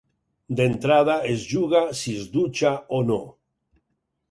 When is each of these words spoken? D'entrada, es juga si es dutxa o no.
D'entrada, 0.59 1.17
es 1.33 1.43
juga 1.51 1.83
si 2.01 2.15
es 2.23 2.33
dutxa 2.39 2.75
o 3.01 3.05
no. 3.13 3.21